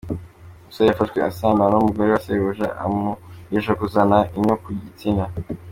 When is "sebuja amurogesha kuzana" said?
2.25-4.17